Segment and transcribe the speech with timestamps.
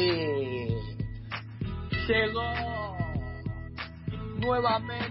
[0.00, 0.68] sí.
[2.08, 2.96] Llegó
[4.38, 5.10] nuevamente.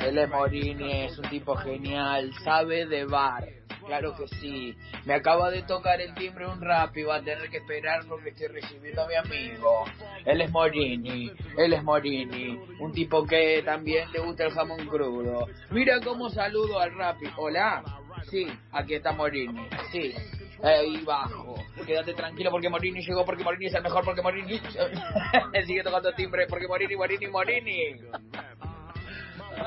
[0.00, 3.44] Ele Morini es un tipo genial, sabe de bar.
[3.86, 4.74] Claro que sí.
[5.04, 8.30] Me acaba de tocar el timbre un rap y va a tener que esperar porque
[8.30, 9.84] estoy recibiendo a mi amigo.
[10.24, 12.58] Él es Morini, él es Morini.
[12.80, 15.46] Un tipo que también le gusta el jamón crudo.
[15.70, 17.18] Mira cómo saludo al rap.
[17.36, 17.84] Hola.
[18.30, 19.68] Sí, aquí está Morini.
[19.92, 20.14] Sí.
[20.62, 21.54] Ahí bajo.
[21.86, 24.58] Quédate tranquilo porque Morini llegó, porque Morini es el mejor, porque Morini
[25.66, 27.96] sigue tocando timbre, porque Morini, Morini, Morini.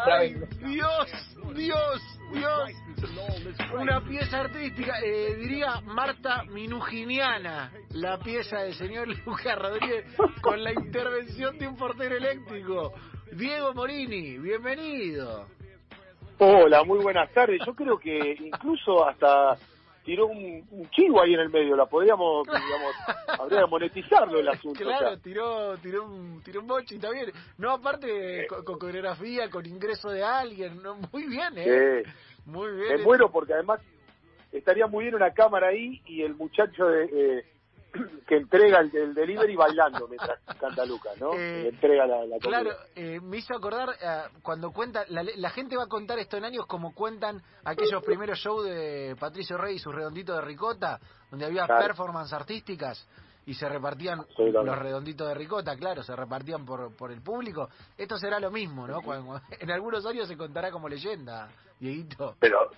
[0.06, 0.36] Ay,
[0.66, 2.72] Dios, Dios, Dios.
[3.74, 10.06] Una pieza artística, eh, diría Marta Minujiniana, la pieza del señor Lucas Rodríguez
[10.42, 12.94] con la intervención de un portero eléctrico.
[13.32, 15.48] Diego Morini, bienvenido.
[16.40, 17.60] Hola, muy buenas tardes.
[17.66, 19.58] Yo creo que incluso hasta
[20.08, 21.76] tiró un, un chivo ahí en el medio.
[21.76, 22.96] La podríamos, digamos,
[23.40, 24.80] habría que monetizarlo el asunto.
[24.82, 27.30] Claro, tiró, tiró un, tiró un boche y está bien.
[27.58, 32.04] No, aparte con, con coreografía, con ingreso de alguien, no, muy bien, ¿eh?
[32.06, 32.12] Sí.
[32.46, 32.98] Muy bien.
[33.00, 33.82] Me muero porque además
[34.54, 37.46] estaría muy bien una cámara ahí y el muchacho de, eh,
[38.28, 41.34] que entrega el, el delivery bailando mientras canta Lucas, ¿no?
[41.34, 42.38] Eh, entrega la, la.
[42.40, 46.38] Claro, eh, me hizo acordar eh, cuando cuenta, la, la gente va a contar esto
[46.38, 51.00] en años como cuentan aquellos primeros shows de Patricio Rey y su redondito de ricota,
[51.32, 51.86] donde había Claro.
[51.86, 53.08] performance artísticas
[53.46, 57.70] y se repartían los redonditos de ricota, claro, se repartían por, por el público.
[57.98, 59.02] Esto será lo mismo, ¿no?
[59.02, 61.48] Cuando- en algunos años se contará como leyenda,
[61.80, 62.36] Dieguito.
[62.40, 62.70] pero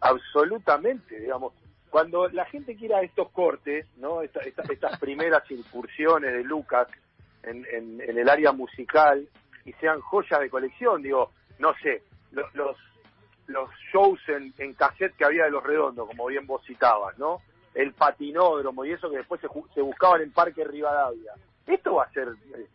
[0.00, 1.52] absolutamente, digamos,
[1.94, 4.20] cuando la gente quiera estos cortes, ¿no?
[4.22, 6.88] Esta- esta- estas primeras incursiones de Lucas
[7.44, 9.28] en, en- en el área musical
[9.64, 12.76] y sean joyas de colección, digo, no sé, lo- los
[13.46, 17.38] los shows en, en cassette que había de los redondos, como bien vos citabas, ¿no?
[17.74, 21.34] El patinódromo y eso que después se, se buscaban en Parque Rivadavia.
[21.64, 22.66] Esto va a ser, eh,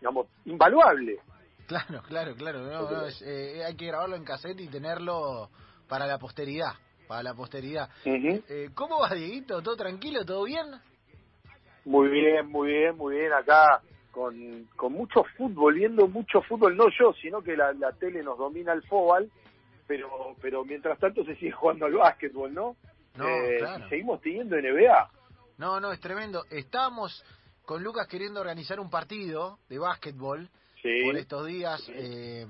[0.00, 1.18] digamos, invaluable.
[1.66, 2.60] Claro, claro, claro.
[2.60, 5.50] no, no, es, eh, hay que grabarlo en cassette y tenerlo
[5.88, 6.74] para la posteridad.
[7.08, 7.88] Para la posteridad.
[8.04, 9.62] Eh, ¿Cómo va, Dieguito?
[9.62, 10.24] ¿Todo tranquilo?
[10.26, 10.66] ¿Todo bien?
[11.86, 13.32] Muy bien, muy bien, muy bien.
[13.32, 13.80] Acá
[14.12, 18.36] con, con mucho fútbol, viendo mucho fútbol, no yo, sino que la, la tele nos
[18.36, 19.30] domina el fútbol,
[19.86, 22.76] pero, pero mientras tanto se sigue jugando al básquetbol, ¿no?
[23.16, 23.88] No, Eh, claro.
[23.88, 25.10] seguimos teniendo NBA.
[25.56, 26.44] No, no, es tremendo.
[26.50, 27.24] Estábamos
[27.64, 30.48] con Lucas queriendo organizar un partido de básquetbol
[30.82, 31.82] Sí, por estos días.
[31.88, 32.46] eh,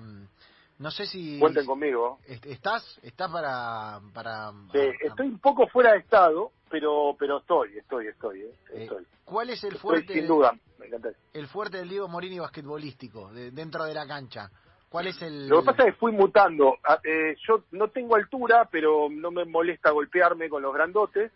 [0.79, 1.39] no sé si...
[1.39, 2.19] cuenten conmigo.
[2.27, 2.99] est- ¿Estás?
[3.03, 4.01] ¿Estás para...?
[4.15, 8.83] para, Sí, estoy un poco fuera de estado, pero pero estoy, estoy, estoy, eh, eh,
[8.85, 9.07] estoy.
[9.25, 11.11] ¿Cuál es el Estoy fuerte, sin duda, me encanta.
[11.33, 14.51] el fuerte del Diego Morini basquetbolístico de- dentro de la cancha?
[14.89, 15.49] ¿Cuál es el...?
[15.49, 16.77] Lo que pasa es que fui mutando.
[16.83, 21.31] Ah, eh, yo no tengo altura, pero no me molesta golpearme con los grandotes.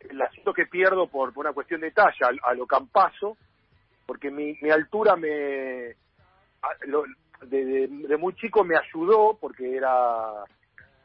[0.00, 3.38] El asunto que pierdo por, por una cuestión de talla, a, a lo campazo,
[4.06, 5.92] porque mi, mi altura me...
[6.60, 7.04] a- lo-
[7.42, 10.44] de, muy chico me ayudó, porque era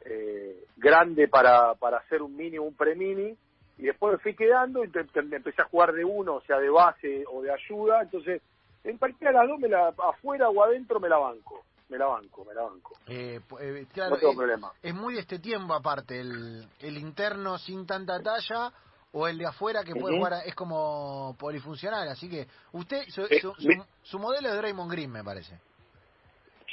[0.04, 3.36] eh, grande para, para hacer un mini o un pre-mini,
[3.78, 4.90] y después me fui quedando y
[5.24, 8.42] me empecé a jugar de uno, o sea, de base o de ayuda, entonces
[8.84, 12.06] en cualquiera de las dos, me la, afuera o adentro, me la banco, me la
[12.06, 12.94] banco, me la banco.
[13.06, 14.72] Eh, eh, claro, No tengo eh, problema.
[14.82, 18.72] Es muy de este tiempo aparte, el, el interno sin tanta talla
[19.12, 23.22] o el de afuera que puede jugar, a- es como polifuncional, así que usted, su,
[23.22, 25.58] Eh, su, su- su modelo es Draymond Green, me parece.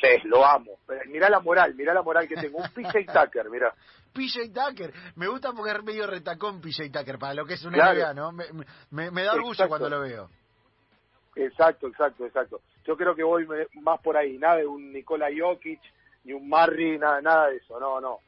[0.02, 0.78] Sí, lo amo.
[0.85, 2.58] Pero mirá la moral, mirá la moral que tengo.
[2.59, 3.74] Un PJ Tucker, mirá.
[4.13, 7.75] PJ Tucker, me gusta porque es medio retacón PJ Tucker, para lo que es una
[7.78, 8.00] Claro.
[8.00, 8.31] NBA, ¿no?
[8.31, 8.46] Me,
[8.91, 9.69] me, me da orgullo Exacto.
[9.69, 10.30] cuando lo veo.
[11.36, 12.62] Exacto, exacto, exacto.
[12.86, 13.47] Yo creo que voy
[13.81, 14.38] más por ahí.
[14.38, 15.80] Nada de un Nikola Jokic,
[16.24, 17.80] ni un Murray, nada, nada de eso.
[17.80, 18.19] No, no.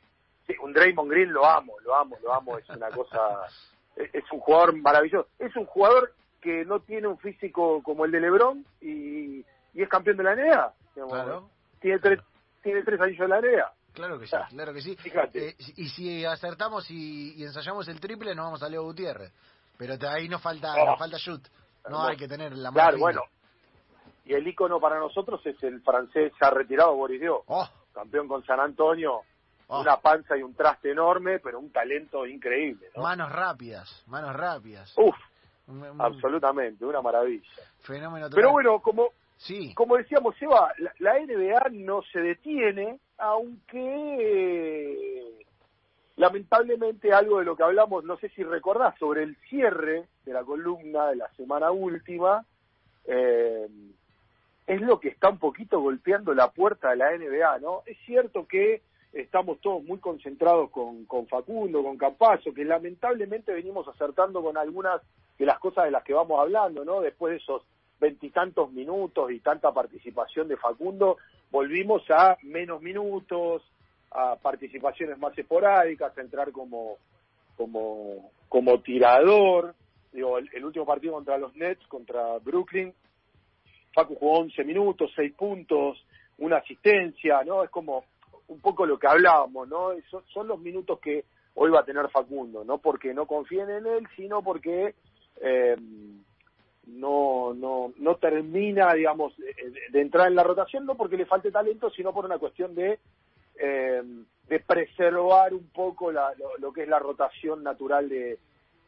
[0.45, 2.57] Sí, un Draymond Green lo amo, lo amo, lo amo.
[2.57, 3.17] Es una cosa...
[3.95, 5.27] Es, es un jugador maravilloso.
[5.39, 9.39] Es un jugador que no tiene un físico como el de LeBron y,
[9.73, 10.73] y es campeón de la NBA.
[10.95, 11.13] digamos.
[11.13, 12.19] Claro, Tiene tres,
[12.63, 13.73] tiene tres anillos de la NBA.
[13.93, 14.95] claro que sí, Ah, claro que sí.
[14.95, 15.49] fíjate.
[15.49, 19.31] Eh, y si acertamos y, y ensayamos el triple, nos vamos a Leo Gutiérrez.
[19.77, 20.85] Pero te- ahí nos falta, Oh.
[20.85, 21.41] nos falta shoot.
[21.85, 22.07] No Hermoso.
[22.09, 23.01] hay que tener la mano Claro, fina.
[23.01, 23.21] bueno.
[24.25, 28.45] Y el ícono para nosotros es el francés ya retirado Boris Dio, Oh, campeón con
[28.45, 29.21] San Antonio,
[29.67, 29.81] oh.
[29.81, 33.01] una panza y un traste enorme, pero un talento increíble, ¿no?
[33.03, 34.93] Manos rápidas, manos rápidas.
[34.97, 35.15] Uf,
[35.67, 37.47] Un- un absolutamente, una maravilla.
[37.81, 38.35] Fenómeno total.
[38.35, 39.09] Pero bueno, como
[39.39, 43.79] Sí, como decíamos, Seba, la, la NBA no se detiene, aunque
[44.19, 45.45] eh,
[46.17, 50.43] lamentablemente algo de lo que hablamos, no sé si recordás, sobre el cierre de la
[50.43, 52.45] columna de la semana última,
[53.05, 53.67] eh,
[54.67, 57.83] es lo que está un poquito golpeando la puerta de la NBA, ¿no?
[57.85, 58.81] Es cierto que
[59.13, 65.01] estamos todos muy concentrados con, con Facundo, con Campazo, que lamentablemente venimos acertando con algunas
[65.37, 66.99] de las cosas de las que vamos hablando, ¿no?
[66.99, 67.63] Después de esos
[67.99, 71.17] veintitantos minutos y tanta participación de Facundo,
[71.51, 73.63] volvimos a menos minutos,
[74.11, 76.97] a participaciones más esporádicas, a entrar como,
[77.55, 79.75] como, como tirador.
[80.11, 82.93] Digo, el, último partido contra los Nets, contra Brooklyn,
[83.93, 86.03] Facu jugó 11 minutos, 6 puntos,
[86.39, 87.63] una asistencia, ¿no?
[87.63, 88.05] Es como
[88.47, 89.91] un poco lo que hablábamos, ¿no?
[90.33, 94.07] Son, los minutos que hoy va a tener Facundo, no porque no confíen en él,
[94.15, 94.95] sino porque
[95.41, 95.75] eh,
[96.93, 101.89] no, no, no termina, digamos, de, entrar en la rotación, no porque le falte talento,
[101.89, 102.99] sino por una cuestión de,
[103.57, 104.03] eh,
[104.47, 108.37] de preservar un poco la, lo, que es la rotación natural de,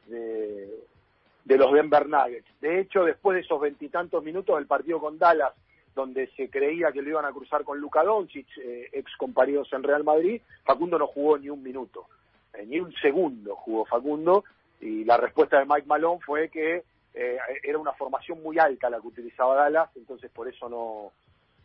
[0.08, 2.48] de, los Denver Nuggets.
[2.60, 5.54] De hecho, después de esos veintitantos minutos del partido con Dallas,
[5.94, 9.84] donde se creía que lo iban a cruzar con Luka Doncic, eh, ex compañeros en
[9.84, 12.06] Real Madrid, Facundo no jugó ni un minuto,
[12.54, 14.46] eh, ni un segundo jugó Facundo,
[14.80, 19.02] y la respuesta de Mike Malone fue que eh, era una formación muy alta la
[19.02, 21.12] que utilizaba Dallas, entonces por eso no,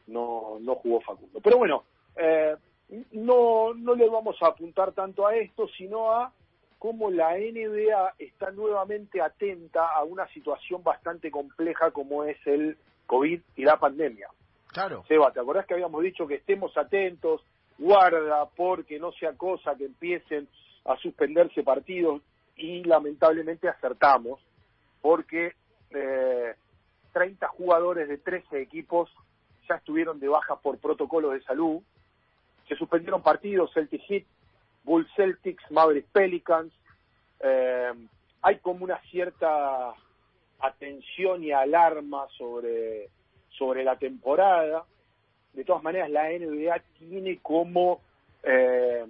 [0.08, 1.40] no, no jugó Facundo.
[1.42, 1.84] Pero bueno,
[2.16, 2.56] eh,
[3.12, 6.32] no, no le vamos a apuntar tanto a esto, sino a
[6.78, 12.76] cómo la NBA está nuevamente atenta a una situación bastante compleja como es el
[13.06, 14.28] COVID y la pandemia.
[14.68, 15.04] Claro.
[15.08, 17.42] Seba, ¿te acordás que habíamos dicho que estemos atentos,
[17.78, 20.48] guarda, porque no sea cosa que empiecen
[20.84, 22.22] a suspenderse partidos
[22.56, 24.40] y lamentablemente acertamos
[25.06, 25.52] porque
[25.90, 26.54] eh,
[27.12, 29.08] 30 jugadores de 13 equipos
[29.68, 31.80] ya estuvieron de baja por protocolos de salud.
[32.66, 34.24] Se suspendieron partidos, Celtic Heat,
[34.82, 36.72] Bull Celtics, Mavericks Pelicans.
[37.38, 37.92] Eh,
[38.42, 39.94] hay como una cierta
[40.58, 43.08] atención y alarma sobre,
[43.50, 44.86] sobre la temporada.
[45.52, 48.00] De todas maneras, la NBA tiene como
[48.42, 49.04] eh,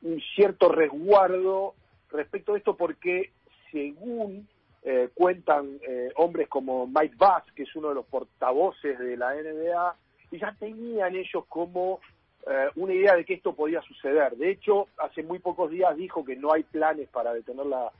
[0.00, 1.74] un cierto resguardo
[2.10, 3.32] respecto a esto porque
[3.70, 4.48] según
[4.82, 9.34] eh, cuentan eh, hombres como Mike Bass, que es uno de los portavoces de la
[9.34, 9.96] NBA,
[10.32, 12.00] ya tenían ellos como
[12.46, 14.36] eh, una idea de que esto podía suceder.
[14.36, 17.90] De hecho, hace muy pocos días dijo que no hay planes para detener la,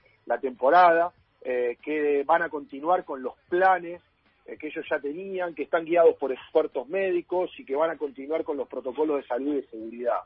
[0.40, 1.12] temporada,
[1.42, 4.02] que van a continuar con los planes
[4.44, 8.44] que ellos ya tenían, que están guiados por expertos médicos y que van a continuar
[8.44, 10.20] con los protocolos de salud y de seguridad.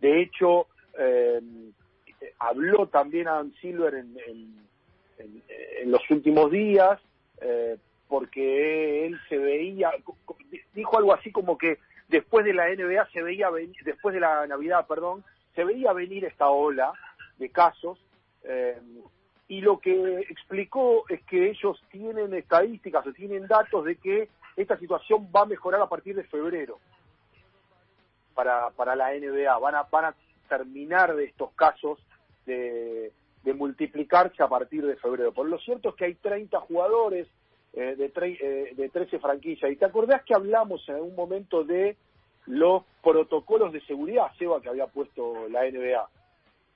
[0.00, 0.66] de hecho,
[2.48, 4.66] habló también Adam Silver en,
[5.86, 7.00] los últimos días,
[7.40, 7.76] eh,
[8.08, 9.90] porque él se veía,
[10.74, 11.78] dijo algo así como que
[12.08, 13.48] después de la NBA se veía
[13.84, 15.24] después de la Navidad, perdón,
[15.54, 16.92] se veía venir esta ola
[17.38, 17.98] de casos,
[18.44, 18.78] eh,
[19.48, 24.78] y lo que explicó es que ellos tienen estadísticas o tienen datos de que esta
[24.78, 26.78] situación va a mejorar a partir de febrero
[28.34, 30.14] para, para la NBA, van a, van a
[30.48, 31.98] terminar de estos casos
[32.48, 33.12] de,
[33.54, 35.32] multiplicarse a partir de febrero.
[35.32, 37.26] Por lo cierto es que hay 30 jugadores
[37.72, 39.70] eh, de, eh, de 13 franquicias.
[39.72, 41.96] ¿Y te acordás que hablamos en algún momento de
[42.46, 46.08] los protocolos de seguridad, Seba, que había puesto la NBA?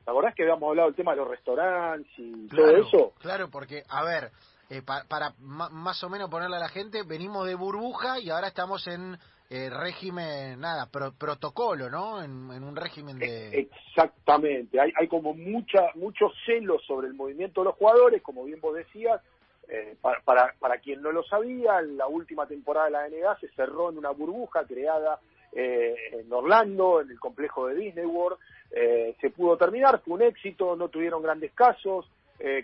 [0.05, 3.13] ¿Te acordás que habíamos hablado del tema de los restaurantes y todo eso?
[3.21, 4.31] Claro, porque, a ver,
[4.71, 8.87] eh, para más o menos ponerle a la gente, venimos de burbuja y ahora estamos
[8.87, 9.19] en
[9.55, 12.23] eh, régimen, nada, protocolo, ¿no?
[12.23, 13.51] En, un régimen de...
[13.59, 18.63] Exactamente, hay, hay como mucha, mucho celo sobre el movimiento de los jugadores, como bien
[18.63, 19.21] vos decías,
[19.69, 23.91] eh, para, para, quien no lo sabía, la última temporada de la NBA se cerró
[23.91, 25.21] en una burbuja creada
[25.53, 28.39] eh, en Orlando, en el complejo de Disney World,
[29.21, 32.07] se pudo terminar, fue un éxito, no tuvieron grandes casos,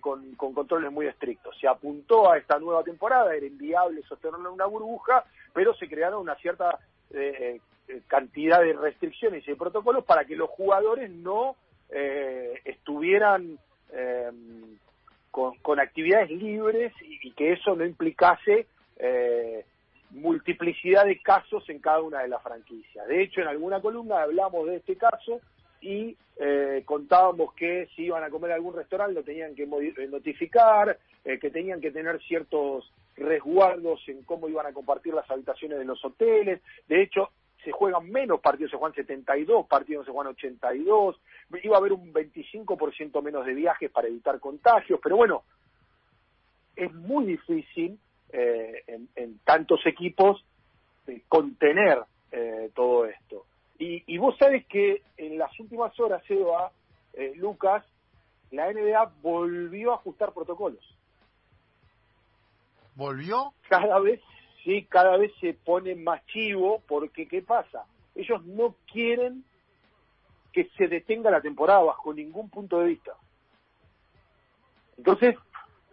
[0.01, 1.57] con, con, controles muy estrictos.
[1.61, 6.21] Se apuntó a esta nueva temporada, era inviable sostenerlo en una burbuja, pero se crearon
[6.21, 6.79] una cierta
[7.11, 11.57] eh, eh, cantidad de restricciones y de protocolos para que los jugadores no
[11.91, 13.59] eh, estuvieran
[15.31, 18.67] con, actividades libres y, que eso no implicase
[20.11, 23.07] multiplicidad de casos en cada una de las franquicias.
[23.09, 25.41] De hecho, en alguna columna hablamos de este caso
[25.81, 26.17] y
[26.85, 29.67] contábamos que si iban a comer a algún restaurante lo tenían que
[30.09, 35.85] notificar, que tenían que tener ciertos resguardos en cómo iban a compartir las habitaciones de
[35.85, 36.61] los hoteles.
[36.87, 37.31] De hecho,
[37.65, 41.21] se juegan menos partidos, se juegan 72 partidos, se juegan 82.
[41.63, 45.43] Iba a haber un 25% menos de viajes para evitar contagios, pero bueno,
[46.77, 47.99] es muy difícil
[48.31, 48.85] eh,
[49.17, 50.45] en, tantos equipos
[51.07, 51.99] eh, contener
[52.31, 53.45] eh, todo esto.
[53.79, 56.73] Y, y, vos sabes que en las últimas horas, Eva,
[57.37, 57.85] Lucas,
[58.51, 60.85] la NBA volvió a ajustar protocolos.
[62.97, 63.53] ¿Volvió?
[63.69, 64.21] Cada vez,
[64.65, 67.85] sí, cada vez se pone más chivo, porque ¿qué pasa?
[68.19, 69.45] ellos no quieren
[70.53, 73.13] que se detenga la temporada bajo ningún punto de vista.
[74.97, 75.37] Entonces,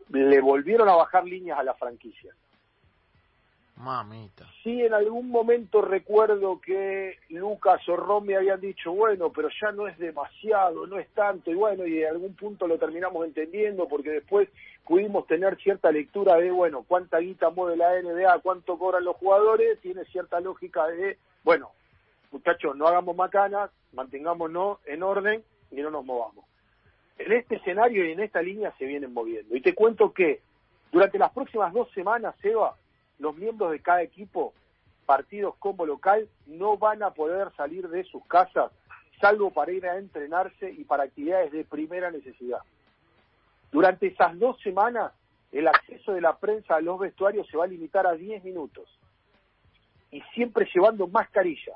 [0.10, 2.34] le volvieron a bajar líneas a la franquicia.
[3.78, 4.46] Mamita.
[4.64, 9.72] Sí, en algún momento recuerdo que Lucas o Ron me habían dicho, bueno, pero ya
[9.74, 13.88] no es demasiado, no es tanto, y bueno, y en algún punto lo terminamos entendiendo
[13.88, 14.48] porque después
[14.86, 19.80] pudimos tener cierta lectura de, bueno, cuánta guita mueve la NBA, cuánto cobran los jugadores,
[19.82, 21.72] tiene cierta lógica de, bueno,
[22.32, 26.46] muchachos, no hagamos macanas, mantengámonos en orden y no nos movamos.
[27.18, 29.56] En este escenario y en esta línea se vienen moviendo.
[29.56, 30.42] Y te cuento que
[30.92, 32.76] durante las próximas dos semanas, Eva,
[33.20, 34.54] los miembros de cada equipo,
[35.06, 38.72] partidos como local, no van a poder salir de sus casas,
[39.20, 42.60] salvo para ir a entrenarse y para actividades de primera necesidad.
[43.72, 45.14] Durante esas dos semanas,
[45.52, 48.90] el acceso de la prensa a los vestuarios se va a limitar a 10 minutos.
[50.12, 51.74] Y siempre llevando mascarilla.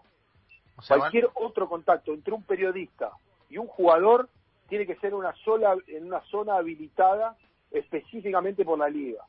[0.88, 3.12] Cualquier otro contacto entre un periodista
[3.50, 4.30] y un jugador
[4.70, 7.36] tiene que ser una sola, en una zona habilitada
[7.72, 9.24] específicamente por la liga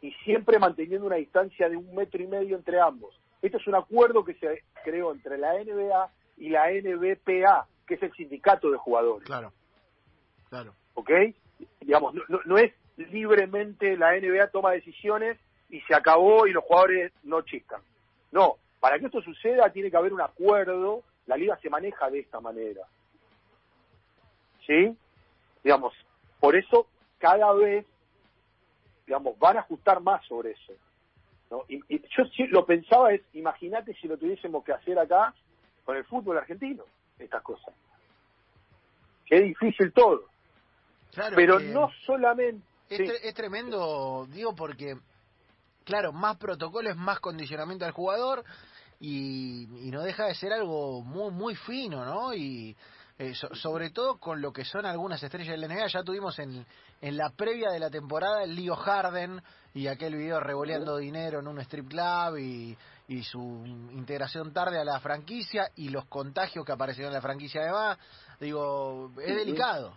[0.00, 3.18] y siempre manteniendo una distancia de un metro y medio entre ambos.
[3.42, 8.02] Esto es un acuerdo que se creó entre la NBA y la NBPA, que es
[8.02, 9.26] el sindicato de jugadores.
[9.26, 9.52] Claro,
[10.48, 10.74] claro.
[10.94, 11.10] ¿Ok?
[11.80, 15.38] Digamos, no, no, es libremente la NBA toma decisiones
[15.68, 17.80] y se acabó y los jugadores no chiscan.
[18.32, 22.20] No, para que esto suceda tiene que haber un acuerdo, la liga se maneja de
[22.20, 22.82] esta manera.
[24.66, 24.96] ¿Sí?
[25.62, 25.94] Digamos,
[26.38, 26.86] por eso
[27.18, 27.86] cada vez
[29.10, 30.72] digamos, van a ajustar más sobre eso.
[31.50, 31.64] ¿no?
[31.68, 31.80] Y,
[32.16, 35.34] yo lo pensaba es, imagínate si lo tuviésemos que hacer acá
[35.84, 36.84] con el fútbol argentino,
[37.18, 37.74] estas cosas.
[39.26, 40.26] Qué difícil todo.
[41.34, 42.64] Pero no solamente...
[42.88, 44.94] Es, tremendo, digo, porque,
[45.82, 48.44] claro, más protocolos, más condicionamiento al jugador
[49.00, 52.32] y, y no deja de ser algo muy, muy fino, ¿no?
[52.32, 52.76] Y
[53.20, 55.88] eh, sobre todo con lo que son algunas estrellas del NBA.
[55.88, 56.64] Ya tuvimos en,
[57.02, 59.42] en la previa de la temporada el lío Harden
[59.74, 62.74] y aquel video revoleando dinero en un strip club y,
[63.08, 67.60] y su integración tarde a la franquicia y los contagios que aparecieron en la franquicia
[67.60, 67.98] además.
[68.40, 69.92] Digo, es delicado.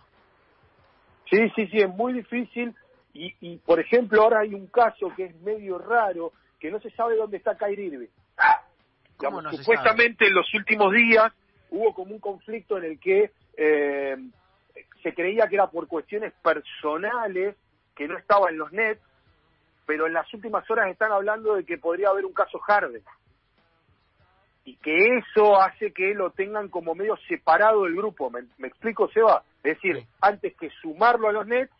[1.30, 2.74] Sí, sí, sí, es muy difícil.
[3.14, 6.90] Y, y, por ejemplo, ahora hay un caso que es medio raro, que no se
[6.90, 9.56] sabe dónde está Kyrie Irving.
[9.56, 11.32] supuestamente en los últimos días
[11.70, 14.16] hubo como un conflicto en el que eh,
[15.02, 17.56] se creía que era por cuestiones personales,
[17.94, 19.00] que no estaba en los nets,
[19.86, 23.02] pero en las últimas horas están hablando de que podría haber un caso Harden.
[24.64, 28.30] Y que eso hace que lo tengan como medio separado del grupo.
[28.30, 29.44] ¿Me, explico, Seba?
[29.62, 31.70] Es decir, antes que sumarlo a los nets,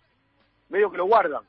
[0.69, 1.45] medio que lo guardan.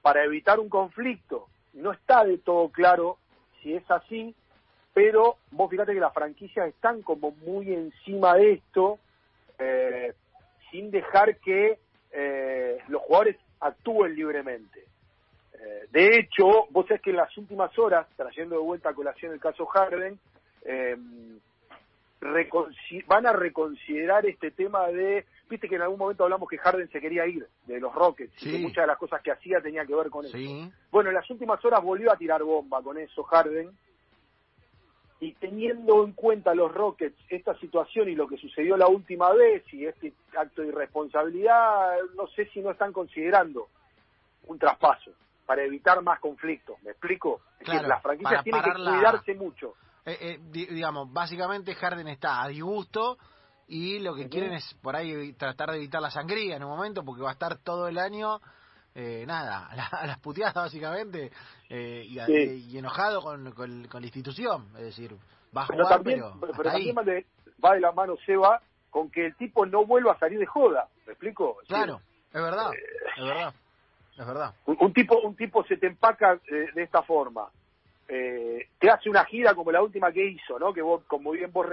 [0.00, 1.46] Para evitar un conflicto.
[1.74, 3.18] No está de todo claro
[3.62, 4.34] si es así,
[4.92, 8.98] pero vos fíjate que las franquicias están como muy encima de esto,
[9.58, 10.14] eh,
[10.70, 11.78] sin dejar que
[12.12, 14.84] eh, los jugadores actúen libremente.
[15.54, 19.32] Eh, de hecho, vos sabés que en las últimas horas, trayendo de vuelta a colación
[19.32, 20.18] el caso Harden,
[23.06, 27.00] van a reconsiderar este tema de, viste que en algún momento hablamos que Harden se
[27.00, 29.94] quería ir de los Rockets y que muchas de las cosas que hacía tenía que
[29.94, 30.36] ver con eso.
[30.90, 33.70] Bueno, en las últimas horas volvió a tirar bomba con eso Harden
[35.20, 39.62] y teniendo en cuenta los Rockets esta situación y lo que sucedió la última vez
[39.72, 43.68] y este acto de irresponsabilidad, no sé si no están considerando
[44.46, 45.12] un traspaso
[45.44, 46.82] para evitar más conflictos.
[46.82, 47.42] ¿Me explico?
[47.58, 49.74] Claro, las franquicias tienen que cuidarse mucho.
[50.06, 53.18] Eh, eh, digamos, básicamente Harden está a disgusto
[53.68, 57.04] y lo que quieren es por ahí tratar de evitar la sangría en un momento
[57.04, 58.40] porque va a estar todo el año
[58.94, 61.30] eh, nada, a, las puteadas básicamente,
[61.68, 65.16] eh, y, enojado con, con, la institución, es decir,
[65.56, 67.24] va a jugar, pero también, pero, también
[67.64, 70.88] va de la mano Seba con que el tipo no vuelva a salir de joda,
[71.06, 71.58] ¿me explico?
[71.68, 72.00] claro,
[72.32, 72.78] es verdad, eh,
[73.16, 73.54] es verdad,
[74.18, 74.54] es verdad.
[74.66, 77.48] Un, tipo un tipo se te empaca de esta forma,
[78.08, 80.72] te hace una gira como la última que hizo, ¿no?
[80.72, 81.64] Que vos, como bien vos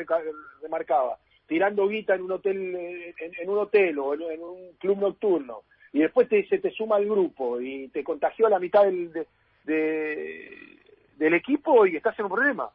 [0.61, 5.63] remarcabas, tirando guita en un hotel, en, un hotel o en un club nocturno,
[5.97, 9.11] y después te, se te suma el grupo y te contagió a la mitad del,
[9.65, 12.69] del equipo y estás en un problema.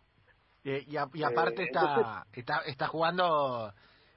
[0.64, 3.72] y, aparte eh, está, está, está jugando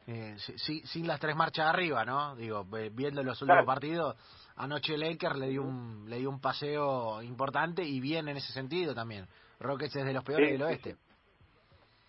[0.08, 2.36] eh, sin, las tres marchas arriba, ¿no?
[2.36, 4.16] Digo, viendo los últimos partidos,
[4.56, 8.96] anoche Lakers le dio un le dio un paseo importante y bien en ese sentido
[8.96, 9.28] también.
[9.60, 10.96] Rockets es de los peores del oeste.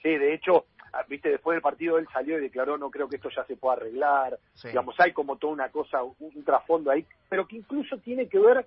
[0.02, 0.64] Sí, de hecho,
[1.08, 3.76] viste, después del partido él salió y declaró, no creo que esto ya se pueda
[3.76, 8.38] arreglar, digamos, hay como toda una cosa, un, trasfondo ahí, pero que incluso tiene que
[8.38, 8.66] ver,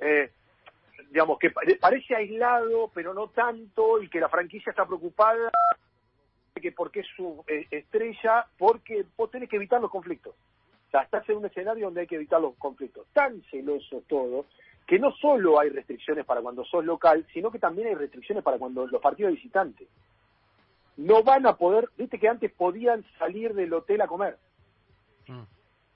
[0.00, 0.30] eh,
[1.10, 1.50] digamos, que
[1.80, 5.50] parece aislado, pero no tanto, y que la franquicia está preocupada
[6.64, 10.34] que porque es su eh, estrella, porque vos tenés que evitar los conflictos.
[10.34, 13.06] O sea, estás en un escenario donde hay que evitar los conflictos.
[13.12, 14.46] Tan celoso todo,
[14.86, 18.58] que no solo hay restricciones para cuando sos local, sino que también hay restricciones para
[18.58, 19.88] cuando los partidos visitantes.
[20.96, 24.38] No van a poder, viste que antes podían salir del hotel a comer,
[25.26, 25.42] mm.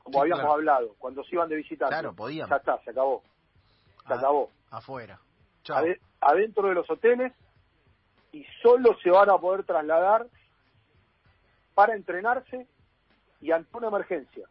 [0.03, 1.99] como habíamos hablado, cuando se iban de visitantes.
[1.99, 2.49] Claro, podían.
[2.49, 3.23] Ya está, se acabó.
[4.07, 4.51] Se acabó.
[4.71, 5.21] Afuera.
[6.21, 7.33] adentro de los hoteles
[8.33, 10.27] y solo se van a poder trasladar
[11.75, 12.67] para entrenarse
[13.41, 14.49] y ante una emergencia.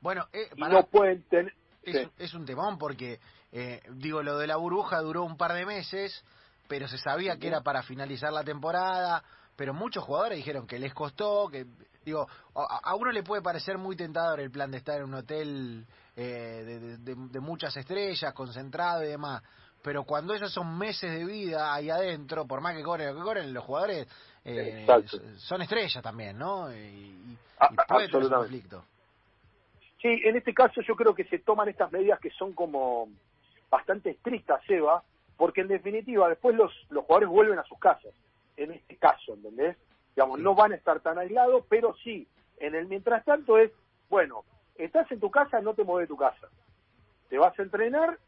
[0.00, 1.52] Bueno, eh, no pueden tener...
[1.82, 3.18] Es, un temón porque,
[3.52, 6.24] eh, digo, lo de la burbuja duró un par de meses,
[6.68, 9.24] pero se sabía que era para finalizar la temporada,
[9.60, 11.66] pero muchos jugadores dijeron que les costó, que,
[12.02, 15.86] digo, a, uno le puede parecer muy tentador el plan de estar en un hotel
[16.16, 19.42] eh, de, muchas estrellas, concentrado y demás,
[19.82, 23.20] pero cuando esos son meses de vida ahí adentro, por más que corren lo que
[23.20, 24.08] corren, los jugadores
[24.46, 24.86] eh,
[25.36, 26.74] son estrellas también, ¿no?
[26.74, 27.36] Y,
[27.86, 28.82] puede tener conflicto.
[30.00, 33.08] Sí, en este caso yo creo que se toman estas medidas que son como
[33.68, 35.02] bastante estrictas, Eva,
[35.36, 38.14] porque en definitiva después los, los jugadores vuelven a sus casas,
[38.64, 39.76] en este caso, ¿entendés?
[40.14, 42.26] Digamos, no van a estar tan aislados, pero sí,
[42.58, 43.70] en el mientras tanto es,
[44.08, 44.44] bueno,
[44.76, 46.48] estás en tu casa, no te mueves de tu casa.
[47.28, 48.18] Te vas a entrenar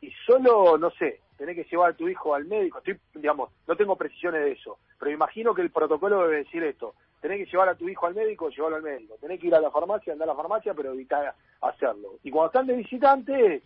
[0.00, 2.78] y solo, no sé, tenés que llevar a tu hijo al médico.
[2.78, 6.94] Estoy, digamos, no tengo precisiones de eso, pero imagino que el protocolo debe decir esto.
[7.20, 9.16] Tenés que llevar a tu hijo al médico, llevarlo al médico.
[9.20, 12.18] Tenés que ir a la farmacia, andar a la farmacia, pero evitar hacerlo.
[12.22, 13.62] Y cuando están de visitante,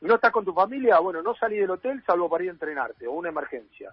[0.00, 3.06] no estás con tu familia, bueno, no salí del hotel salvo para ir a entrenarte
[3.06, 3.92] o una emergencia.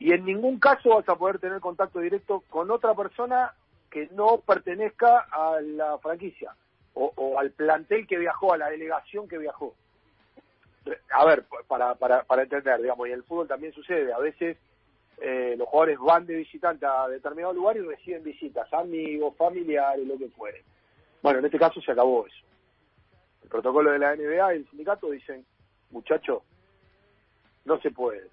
[0.00, 3.54] Y en ningún caso vas a poder tener contacto directo con otra persona
[3.88, 6.54] que no pertenezca a la franquicia
[6.94, 9.74] o, al plantel que viajó, a la delegación que viajó
[11.10, 14.56] a ver, para, para, para entender, digamos, y el fútbol también sucede, a veces
[15.20, 20.16] eh, los jugadores van de visitante a determinado lugar y reciben visitas, amigos, familiares, lo
[20.16, 20.64] que fuere.
[21.22, 22.46] Bueno, en este caso se acabó eso.
[23.42, 25.44] El protocolo de la NBA y el sindicato dicen,
[25.90, 26.42] muchachos,
[27.64, 28.28] no se puede.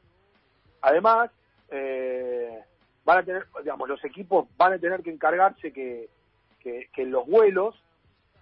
[0.81, 1.29] Además,
[1.69, 2.63] eh,
[3.05, 6.09] van a tener, digamos, los equipos van a tener que encargarse que,
[6.59, 7.75] que, que los vuelos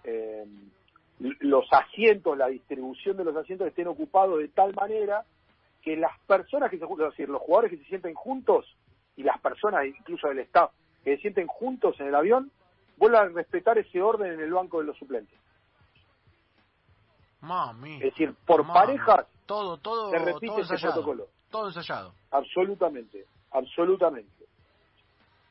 [0.04, 0.46] eh,
[1.18, 5.24] los asientos, la distribución de los asientos estén ocupados de tal manera
[5.82, 8.66] que las personas que se juntan, es decir, los jugadores que se sienten juntos
[9.16, 10.70] y las personas, incluso del staff,
[11.04, 12.50] que se sienten juntos en el avión,
[12.98, 15.38] vuelvan a respetar ese orden en el banco de los suplentes.
[17.40, 17.94] Mami.
[17.96, 21.28] Es decir, por parejas todo, todo, se repite todo ese protocolo.
[21.50, 22.14] Todo ensayado.
[22.30, 24.46] Absolutamente, absolutamente.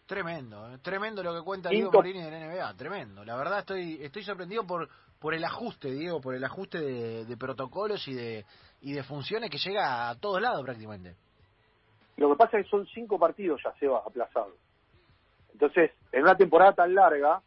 [0.05, 3.25] Tremendo, eh, tremendo lo que cuenta Diego Morini de la NBA, tremendo.
[3.25, 4.87] La verdad estoy estoy sorprendido por
[5.19, 8.45] por el ajuste, Diego, por el ajuste de, protocolos y de
[8.81, 11.15] y de funciones que llega a todos lados prácticamente.
[12.17, 14.53] Lo que pasa es que son cinco partidos ya se va aplazado.
[15.53, 17.41] Entonces, en una temporada tan larga,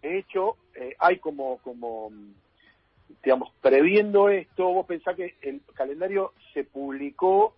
[0.00, 2.10] de hecho, eh, hay como como
[3.22, 7.54] digamos, previendo esto, vos pensás que el calendario se publicó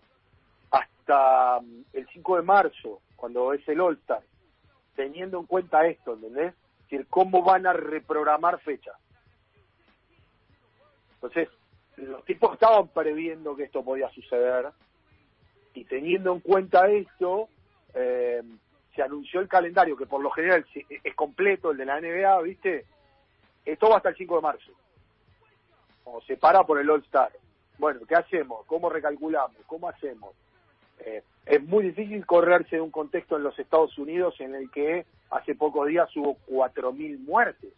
[1.01, 4.23] hasta mm, el 5 de marzo, cuando es el All-Star
[4.95, 6.53] teniendo en cuenta esto, ¿entendés?
[6.53, 8.95] Es decir, cómo van a reprogramar fechas.
[11.15, 11.49] Entonces,
[11.97, 14.69] los tipos estaban previendo que esto podía suceder
[15.73, 17.47] y teniendo en cuenta esto,
[17.93, 18.41] eh,
[18.95, 22.85] se anunció el calendario, que por lo general es completo, el de la NBA, ¿viste?
[23.63, 24.71] Esto va hasta el 5 de marzo.
[26.03, 27.31] O se para por el All-Star.
[27.77, 28.65] Bueno, ¿qué hacemos?
[28.65, 29.57] ¿Cómo recalculamos?
[29.65, 30.35] ¿Cómo hacemos?
[31.05, 35.05] Eh, es muy difícil correrse de un contexto en los Estados Unidos en el que
[35.31, 37.73] hace pocos días hubo 4.000 muertes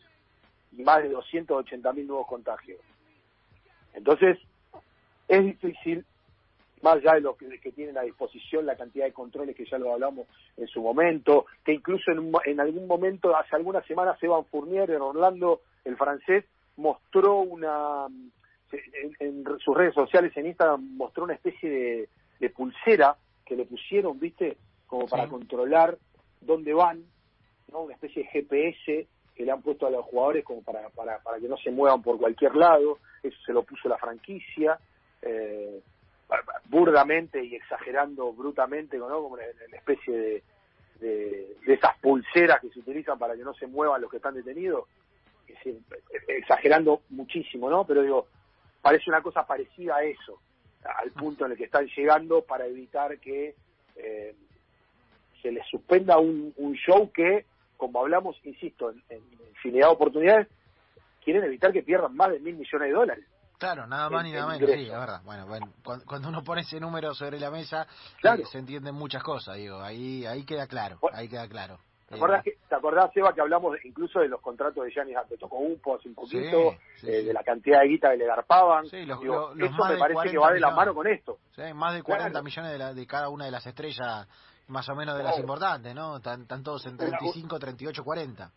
[0.77, 2.79] y más de 280.000 nuevos contagios.
[3.93, 4.37] Entonces,
[5.27, 6.05] es difícil,
[6.81, 9.93] más allá de lo que, tienen a disposición, la cantidad de controles que ya lo
[9.93, 15.01] hablamos en su momento, que incluso en, algún momento, hace algunas semanas, Evan Fournier en
[15.01, 18.07] Orlando, el francés, mostró una,
[19.19, 22.09] en, sus redes sociales, en Instagram, mostró una especie de
[22.49, 23.15] pulsera
[23.45, 24.57] que le pusieron, ¿viste?
[24.87, 25.97] Como para controlar
[26.41, 27.03] dónde van,
[27.71, 27.81] ¿no?
[27.81, 31.39] Una especie de GPS que le han puesto a los jugadores como para, para, para
[31.39, 32.99] que no se muevan por cualquier lado.
[33.21, 34.79] Eso se lo puso la franquicia.
[35.21, 35.81] Eh,
[36.65, 39.07] burdamente y exagerando brutamente, ¿no?
[39.07, 40.43] como una, especie de,
[40.99, 44.87] de, esas pulseras que se utilizan para que no se muevan los que están detenidos,
[46.27, 47.85] exagerando muchísimo, ¿no?
[47.85, 48.27] Pero digo,
[48.81, 50.39] parece una cosa parecida a eso
[50.85, 53.55] al punto en el que están llegando para evitar que
[53.95, 54.35] eh,
[55.41, 56.53] se les suspenda un,
[56.85, 57.45] show que,
[57.77, 60.47] como hablamos, insisto, en, infinidad de oportunidades,
[61.23, 63.25] quieren evitar que pierdan más de mil millones de dólares.
[63.57, 65.21] Claro, nada más ni nada menos, sí, es verdad.
[65.23, 67.87] Bueno, bueno, cuando, cuando uno pone ese número sobre la mesa,
[68.19, 68.41] Claro.
[68.41, 71.79] eh, se entienden muchas cosas, digo, ahí ahí queda claro, ahí queda claro.
[72.13, 75.17] ¿Te Eh, acordás, que, ¿Te acordás, Seba, que hablamos incluso de los contratos de Giannis
[75.17, 77.25] Antetokounmpo hace un poquito, Sí, sí, eh, sí.
[77.27, 78.85] de la cantidad de guita que le garpaban?
[78.87, 81.07] Sí, los- Digo, los- los eso me parece que 40 va de la mano con
[81.07, 81.37] esto.
[81.55, 82.43] Sí, más de 40 Claro.
[82.43, 84.27] millones de, la- de cada una de las estrellas,
[84.67, 86.17] más o menos de las importantes, ¿no?
[86.17, 88.51] Están, están todos en 35, 38, 40.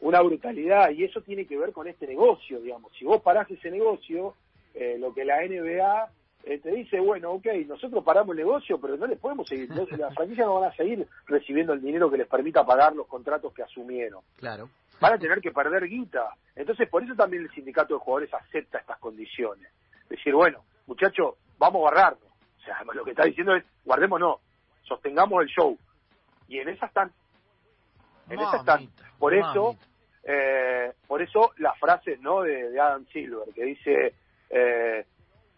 [0.00, 2.92] Una brutalidad, y eso tiene que ver con este negocio, digamos.
[2.98, 4.34] Si vos parás ese negocio,
[4.74, 6.10] eh, lo que la NBA
[6.46, 9.84] eh, te dice, bueno, ok, nosotros paramos el negocio, pero no les podemos seguir, no-
[9.96, 13.52] las franquicias no van a seguir recibiendo el dinero que les permita pagar los contratos
[13.52, 14.22] que asumieron.
[14.36, 14.70] Claro.
[15.00, 16.30] van a tener que perder guita.
[16.54, 19.68] Entonces, por eso también el sindicato de jugadores acepta estas condiciones.
[20.08, 22.22] Decir, bueno, muchachos, vamos a guardarnos.
[22.22, 24.40] O sea, lo que está diciendo es, guardémonos,
[24.84, 25.76] sostengamos el show.
[26.48, 27.12] Y en esa están.
[28.30, 28.88] En esa están.
[29.18, 29.76] Por eso,
[30.24, 32.42] eh, por eso las frases ¿no?
[32.42, 34.14] de, de Adam Silver, que dice,
[34.50, 35.04] eh,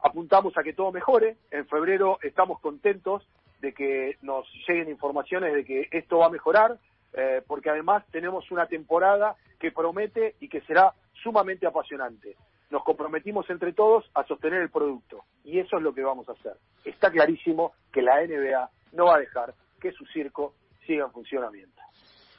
[0.01, 3.27] apuntamos a que todo mejore, en febrero estamos contentos
[3.61, 6.79] de que nos lleguen informaciones de que esto va a mejorar,
[7.15, 12.37] eh, porque además tenemos una temporada que promete y que será sumamente apasionante.
[12.71, 16.33] Nos comprometimos entre todos a sostener el producto y eso es lo que vamos a
[16.33, 16.53] hacer.
[16.85, 20.55] Está clarísimo que la NBA no va a dejar que su circo
[20.87, 21.78] siga en funcionamiento.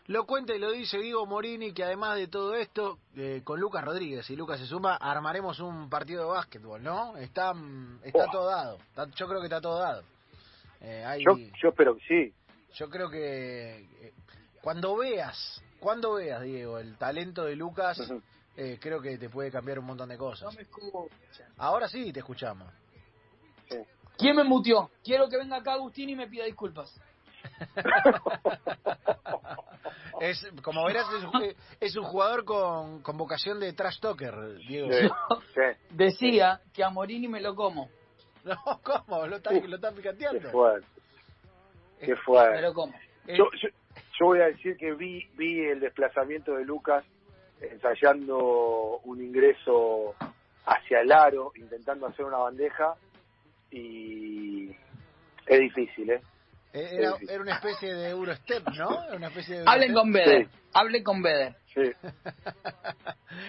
[0.10, 3.84] Lo cuenta y lo dice Diego Morini que además de todo esto, eh, con Lucas
[3.86, 7.16] Rodríguez, si Lucas se suma, armaremos un partido de básquetbol, ¿no?
[7.16, 8.32] Está, mm, está Oh.
[8.32, 8.78] todo dado.
[8.90, 10.04] Está- yo creo que está todo dado.
[10.82, 12.34] Eh, hay- Yo, yo espero que sí.
[12.74, 14.14] Yo creo que eh,
[14.64, 18.20] cuando veas, cuando veas, Diego, el talento de Lucas, Ujú.
[18.58, 20.52] eh, creo que te puede cambiar un montón de cosas.
[20.52, 21.54] No me escuchan.
[21.58, 22.68] Ahora sí te escuchamos.
[23.70, 23.78] Sí.
[24.18, 24.90] ¿Quién me mutió?
[25.04, 27.00] Quiero que venga acá Agustín y me pida disculpas.
[30.22, 34.90] Es, como verás, es, un- es un jugador con, con vocación de trash talker, Diego.
[34.92, 35.08] Sí,
[35.56, 35.62] sí.
[35.92, 37.90] Decía que a Morini me lo como.
[38.44, 39.26] No, ¿cómo?
[39.28, 40.50] Lo están, lo están Qué picanteando.
[40.52, 40.88] fuerte.
[42.02, 42.16] Qué
[42.52, 42.94] Me lo como.
[43.28, 43.70] Eh, Yo, yo,
[44.20, 47.06] yo voy a decir que vi, vi el desplazamiento de Lucas
[47.62, 50.16] ensayando un ingreso
[50.66, 52.96] hacia el aro, intentando hacer una bandeja
[53.72, 54.70] y
[55.46, 56.22] es difícil, ¿eh?
[56.74, 59.04] Eh, era, era una especie de Eurostep, ¿no?
[59.06, 60.46] Era Una especie de Hablen con Beder.
[60.48, 60.52] Sí.
[60.74, 61.56] Hablen con Beder.
[61.74, 61.82] Sí,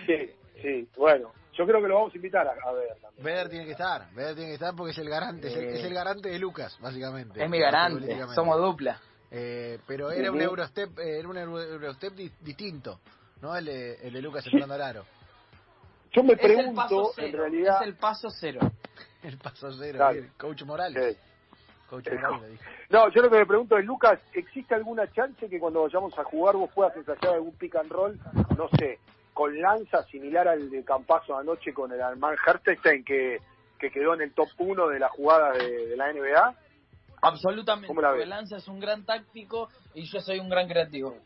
[0.07, 0.31] sí,
[0.63, 0.89] sí.
[0.97, 3.25] Bueno, yo creo que lo vamos a invitar a, a ver también.
[3.25, 5.79] Beder tiene que estar, Beder tiene que estar porque es el garante, es el, Eh.
[5.81, 7.43] es el garante de Lucas, básicamente.
[7.43, 8.19] Es mi garante.
[8.35, 9.01] Somos dupla.
[9.31, 10.41] Eh, pero era un.
[10.41, 13.01] Eurostep, eh, era un Euro- Eurostep di- distinto,
[13.41, 13.57] ¿no?
[13.57, 15.05] El de, el de Lucas entrando al aro.
[16.13, 17.27] Yo me Es el paso pregunto, cero.
[17.29, 17.77] en realidad...
[17.83, 18.61] Es el paso cero.
[19.23, 20.33] El paso cero, bien.
[20.39, 21.15] Coach Morales.
[21.15, 21.21] Sí.
[21.91, 22.19] Coach Eh.
[22.89, 26.25] No, yo lo que me pregunto es, Lucas, ¿existe alguna chance que cuando vayamos a
[26.25, 28.19] jugar vos puedas ensayar algún pick and roll,
[28.57, 29.01] no sé,
[29.35, 33.41] con lanza similar al de Campazo anoche con el Alman Hertestein que,
[33.79, 36.55] que quedó en el top 1 de la jugada de, de la NBA?
[37.23, 37.89] Absolutamente.
[37.89, 38.15] ¿Cómo la?
[38.25, 41.17] Lanza es un gran táctico y yo soy un gran creativo.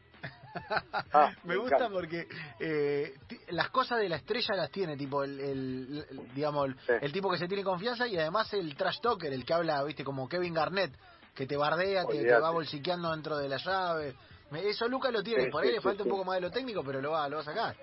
[1.12, 2.26] Ah, Me gusta porque
[2.60, 3.14] eh,
[3.48, 6.92] las cosas de la estrella las tiene, tipo el, el- el- digamos el, Sí.
[7.00, 10.04] el tipo que se tiene confianza y además el trash talker, el que habla, viste,
[10.04, 10.92] como Kevin Garnett,
[11.34, 14.14] que te bardea, te, va bolsiqueando dentro de la llave.
[14.50, 16.08] Me- Eso Lucas lo tiene, Sí, por sí, ahí le falta sí.
[16.08, 17.76] un poco más de lo técnico, pero lo va, lo va a sacar.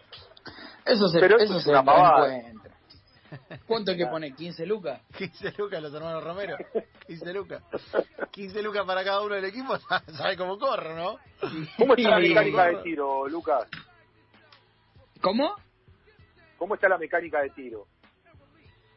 [0.86, 2.28] Eso se, Pero eso eso es se una pavada.
[3.66, 4.34] ¿Cuánto hay que poner?
[4.34, 5.02] ¿15 lucas?
[5.18, 6.58] 15 lucas los hermanos Romero,
[7.08, 7.64] 15 lucas.
[8.32, 9.78] 15 lucas para cada uno del equipo,
[10.18, 11.18] sabe cómo corro, ¿no?
[11.78, 13.70] ¿Cómo está la mecánica de tiro, Lucas?
[15.22, 15.56] ¿Cómo?
[16.58, 17.88] ¿Cómo está la mecánica de tiro?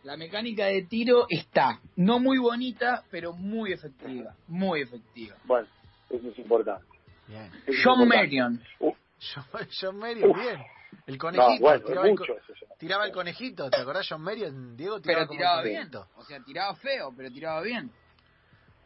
[0.02, 4.34] La mecánica de tiro está no muy bonita, pero muy efectiva.
[4.48, 5.36] Muy efectiva.
[5.44, 5.66] Bueno,
[6.10, 6.86] eso es importante.
[7.26, 7.46] Bien.
[7.46, 8.16] Eso es John importante.
[8.16, 8.62] Marion.
[8.80, 8.92] Uh,
[9.34, 10.58] John, John Marion, bien.
[11.06, 12.34] El no, conejito, bueno, tiraba, es el, mucho
[12.78, 14.76] tiraba conejito, ¿te acordás John Marion?
[14.76, 15.76] Diego tiraba Pero como tiraba el bien.
[15.90, 16.08] conejito.
[16.16, 17.90] O sea, tiraba feo, pero tiraba bien.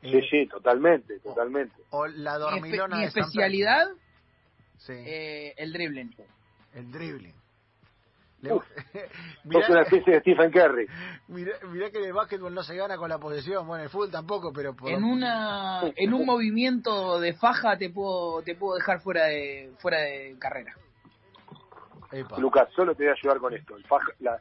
[0.01, 1.75] Sí, Eh, sí, totalmente, totalmente.
[1.91, 3.89] O la Mi, espe- dormilona mi especialidad.
[4.79, 6.15] Sí, eh, el dribbling.
[6.75, 7.35] el dribbling.
[8.43, 8.65] Le- Uf.
[9.45, 10.87] mirá, Sos una especie de Stephen Curry.
[11.27, 13.91] mirá, mirá que en el básquetbol no se gana con la posesión, bueno, en el
[13.91, 14.89] fútbol tampoco, pero por...
[14.91, 19.99] En una en un movimiento de faja te puedo te puedo dejar fuera de fuera
[19.99, 20.77] de carrera.
[22.13, 22.39] Epa.
[22.39, 23.77] Lucas, solo te voy a ayudar con esto.
[23.77, 24.41] El faja, la,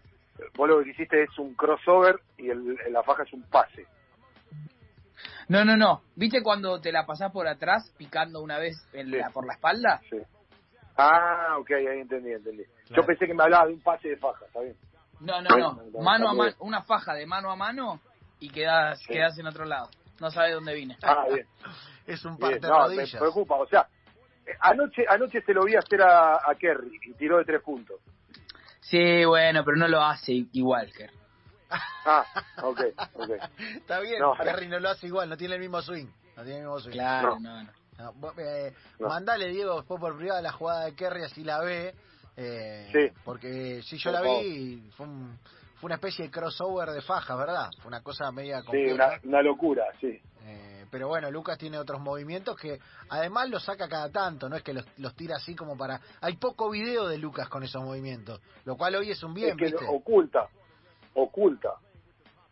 [0.56, 3.86] vos lo que hiciste es un crossover y el, la faja es un pase.
[5.50, 6.02] No, no, no.
[6.16, 9.18] ¿Viste cuando te la pasás por atrás picando una vez en Sí.
[9.18, 10.02] la, por la espalda?
[10.10, 10.18] Sí.
[10.98, 12.64] Ah, ok, ahí entendí, entendí.
[12.88, 13.02] Claro.
[13.02, 14.76] Yo pensé que me hablaba de un pase de faja, ¿está bien?
[15.20, 15.74] No, no, no.
[15.92, 16.56] no, Mano a mano, bien.
[16.60, 18.00] una faja de mano a mano
[18.40, 19.14] y quedás Sí.
[19.14, 19.90] quedás en otro lado.
[20.20, 20.98] No sabes dónde vine.
[21.04, 21.46] Ah, bien.
[22.08, 22.52] Es un bien.
[22.52, 23.20] parte de No, me rodillas.
[23.20, 23.56] preocupa.
[23.56, 23.88] O sea,
[24.62, 28.00] anoche anoche se lo vi hacer a, a Kerry y tiró de tres puntos.
[28.82, 31.12] Sí, bueno, pero no lo hace igual, Ker.
[32.06, 32.26] Ah,
[32.64, 32.80] ok,
[33.16, 33.30] ok.
[33.76, 36.08] Está bien, No, Kerry no lo hace igual, no tiene el mismo swing.
[36.38, 36.94] No tiene el mismo swing.
[36.94, 37.40] Claro, No.
[37.40, 37.72] no, no.
[37.98, 39.08] No, vos, eh, No.
[39.10, 41.94] Mandale, Diego, después por privada la jugada de Kerry, así la ve.
[42.38, 43.20] Eh, Sí.
[43.26, 44.44] Porque si yo Por la favor.
[44.44, 45.38] vi, fue, un-
[45.78, 47.70] fue una especie de crossover de faja, ¿verdad?
[47.82, 48.86] Fue una cosa media Sí,
[49.24, 50.22] una locura, sí.
[50.90, 54.74] Pero bueno, Lucas tiene otros movimientos que además los saca cada tanto, no es que
[54.74, 56.00] los, los tira así como para...
[56.22, 59.56] Hay poco video de Lucas con esos movimientos, lo cual hoy es un bien, es
[59.58, 59.86] que ¿viste?
[59.90, 60.48] oculta,
[61.14, 61.70] oculta,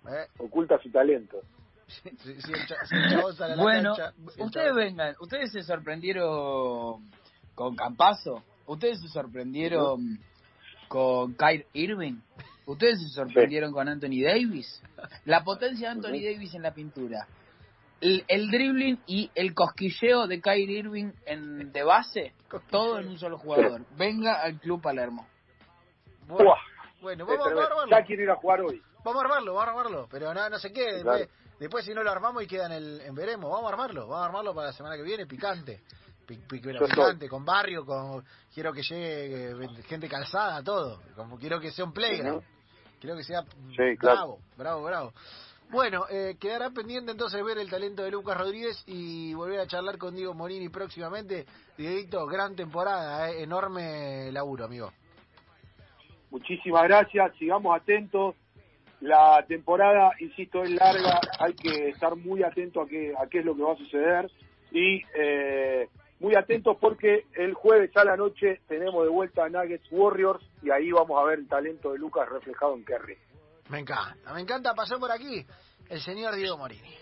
[0.07, 1.39] Eh, oculta su talento.
[1.87, 2.01] si,
[2.41, 4.75] si el, cha- si el chabón sale a la Bueno, cancha, si el ustedes chabón-
[4.75, 7.09] vengan, ustedes se sorprendieron
[7.53, 10.19] con Campazo, ustedes se sorprendieron
[10.87, 12.15] con Kyrie Irving,
[12.65, 14.81] ustedes se sorprendieron con Anthony Davis,
[15.25, 16.21] la potencia de Anthony.
[16.23, 17.27] Davis en la pintura,
[18.01, 22.33] el, el dribbling y el cosquilleo de Kyrie Irving en, de base,
[22.69, 23.81] todo en un solo jugador.
[23.97, 25.27] Venga al Club Palermo.
[27.01, 27.91] Bueno, vamos, vamos a armarlo.
[27.97, 28.81] Ya quiero ir a jugar hoy.
[29.03, 31.31] Vamos a armarlo, vamos a armarlo, pero no, no sé qué, después, Claro.
[31.59, 34.23] después si no lo armamos y queda en el en veremos, vamos a armarlo, vamos
[34.23, 35.83] a armarlo para la semana que viene, picante,
[36.25, 41.85] picante, con barrio, con quiero que llegue eh, gente calzada, todo, como quiero que sea
[41.85, 42.41] un playground,
[42.99, 43.43] quiero que sea
[43.77, 44.15] Sí, claro.
[44.15, 45.13] bravo, bravo, bravo.
[45.69, 49.97] Bueno, eh, quedará pendiente entonces ver el talento de Lucas Rodríguez y volver a charlar
[49.97, 51.45] con Diego Morini próximamente.
[51.77, 54.91] Dieguito, gran temporada, eh, enorme laburo, amigo.
[56.31, 58.35] Muchísimas gracias, sigamos atentos.
[59.01, 63.45] La temporada, insisto, es larga, hay que estar muy atento a qué, a qué es
[63.45, 64.31] lo que va a suceder
[64.71, 65.87] y eh,
[66.19, 70.71] muy atentos porque el jueves a la noche tenemos de vuelta a Nuggets Warriors y
[70.71, 73.17] ahí vamos a ver el talento de Lucas reflejado en Kerry.
[73.69, 75.45] Me encanta, me encanta, pasó por aquí
[75.89, 76.95] el señor Diego Morini.